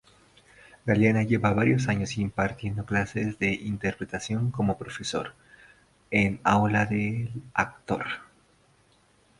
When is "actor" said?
7.53-8.05